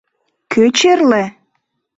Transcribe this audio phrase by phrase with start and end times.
[0.51, 1.23] —Кӧ черле?